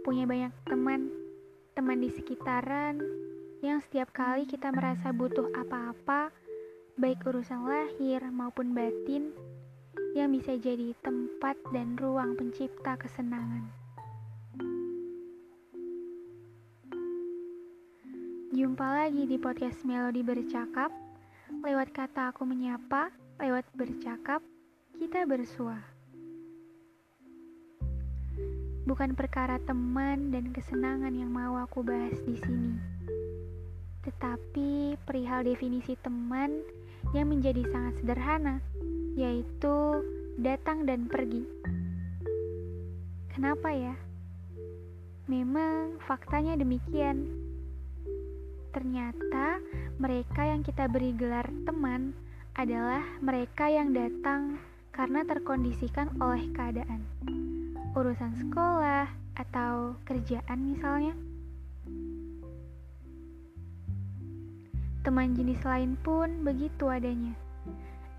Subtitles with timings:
[0.00, 1.12] punya banyak teman,
[1.76, 2.96] teman di sekitaran
[3.60, 6.32] yang setiap kali kita merasa butuh apa-apa,
[6.96, 9.28] baik urusan lahir maupun batin,
[10.16, 13.68] yang bisa jadi tempat dan ruang pencipta kesenangan.
[18.56, 20.90] Jumpa lagi di podcast Melodi Bercakap.
[21.60, 24.40] Lewat kata aku menyapa, lewat bercakap,
[24.96, 25.99] kita bersua.
[28.90, 32.74] Bukan perkara teman dan kesenangan yang mau aku bahas di sini.
[34.02, 36.58] Tetapi perihal definisi teman
[37.14, 38.58] yang menjadi sangat sederhana,
[39.14, 40.02] yaitu
[40.42, 41.46] datang dan pergi.
[43.30, 43.94] Kenapa ya?
[45.30, 47.30] Memang faktanya demikian.
[48.74, 49.62] Ternyata
[50.02, 52.10] mereka yang kita beri gelar teman
[52.58, 54.58] adalah mereka yang datang
[54.90, 57.06] karena terkondisikan oleh keadaan,
[57.94, 59.10] urusan sekolah,
[59.40, 61.14] atau kerjaan misalnya.
[65.00, 67.32] Teman jenis lain pun begitu adanya.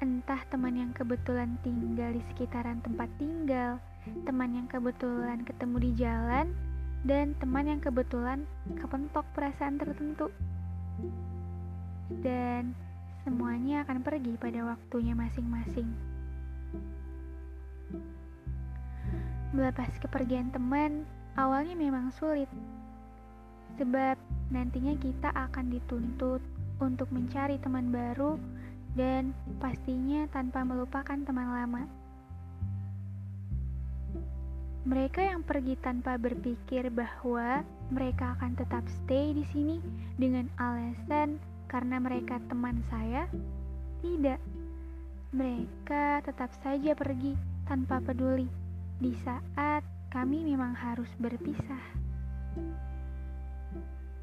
[0.01, 3.77] Entah teman yang kebetulan tinggal di sekitaran tempat tinggal,
[4.25, 6.49] teman yang kebetulan ketemu di jalan,
[7.05, 10.33] dan teman yang kebetulan kepentok perasaan tertentu.
[12.09, 12.73] Dan
[13.21, 15.93] semuanya akan pergi pada waktunya masing-masing.
[19.51, 21.03] Melepas kepergian teman
[21.35, 22.47] awalnya memang sulit,
[23.75, 24.15] sebab
[24.47, 26.39] nantinya kita akan dituntut
[26.79, 28.39] untuk mencari teman baru
[28.95, 31.83] dan pastinya tanpa melupakan teman lama.
[34.87, 39.77] Mereka yang pergi tanpa berpikir bahwa mereka akan tetap stay di sini
[40.15, 43.27] dengan alasan karena mereka teman saya,
[43.99, 44.39] tidak.
[45.35, 47.35] Mereka tetap saja pergi
[47.67, 48.70] tanpa peduli
[49.01, 49.81] di saat
[50.13, 51.85] kami memang harus berpisah.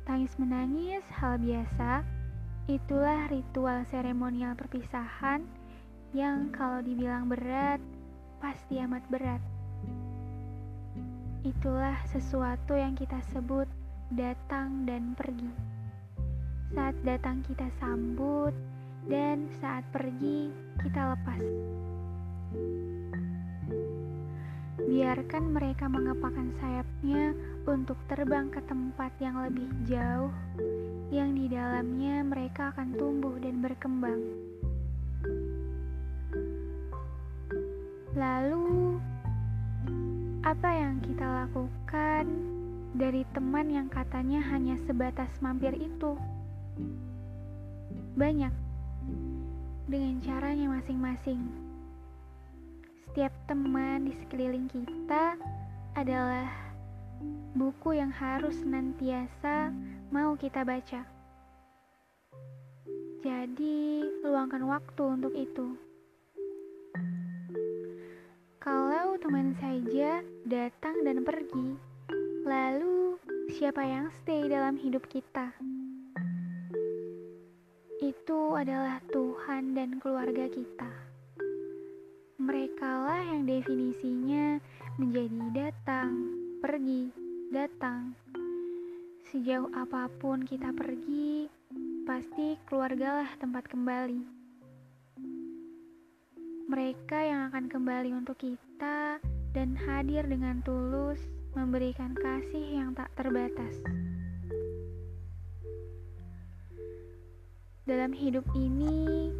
[0.06, 2.06] Tangis menangis hal biasa,
[2.70, 5.42] itulah ritual seremonial perpisahan
[6.14, 7.82] yang kalau dibilang berat,
[8.38, 9.42] pasti amat berat.
[11.42, 13.66] Itulah sesuatu yang kita sebut
[14.14, 15.50] datang dan pergi.
[16.70, 18.54] Saat datang kita sambut,
[19.08, 21.42] dan saat pergi kita lepas.
[24.78, 27.34] Biarkan mereka mengepakkan sayapnya
[27.66, 30.30] untuk terbang ke tempat yang lebih jauh,
[31.10, 34.22] yang di dalamnya mereka akan tumbuh dan berkembang.
[38.14, 39.02] Lalu,
[40.46, 42.26] apa yang kita lakukan
[42.94, 46.14] dari teman yang katanya hanya sebatas mampir itu?
[48.14, 48.54] Banyak,
[49.90, 51.67] dengan caranya masing-masing.
[53.08, 55.32] Setiap teman di sekeliling kita
[55.96, 56.44] adalah
[57.56, 59.72] buku yang harus senantiasa
[60.12, 61.08] mau kita baca.
[63.24, 65.72] Jadi, luangkan waktu untuk itu.
[68.60, 71.80] Kalau teman saja datang dan pergi,
[72.44, 73.16] lalu
[73.56, 75.56] siapa yang stay dalam hidup kita?
[78.04, 81.17] Itu adalah Tuhan dan keluarga kita.
[82.48, 84.56] Merekalah yang definisinya
[84.96, 86.32] menjadi datang,
[86.64, 87.12] pergi,
[87.52, 88.16] datang.
[89.28, 91.44] Sejauh apa pun kita pergi,
[92.08, 94.38] pasti keluargalah tempat kembali
[96.68, 99.16] mereka yang akan kembali untuk kita
[99.56, 101.16] dan hadir dengan tulus
[101.56, 103.72] memberikan kasih yang tak terbatas.
[107.88, 109.32] Dalam hidup ini,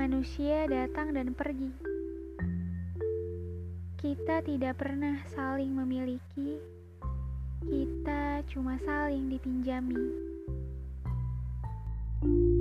[0.00, 1.68] Manusia datang dan pergi.
[4.00, 6.56] Kita tidak pernah saling memiliki,
[7.68, 10.32] kita cuma saling dipinjami.
[12.20, 12.59] thank you